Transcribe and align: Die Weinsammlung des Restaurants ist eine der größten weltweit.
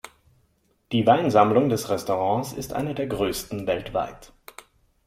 Die 0.91 1.05
Weinsammlung 1.05 1.69
des 1.69 1.89
Restaurants 1.89 2.53
ist 2.53 2.73
eine 2.73 2.95
der 2.95 3.05
größten 3.05 3.67
weltweit. 3.67 4.33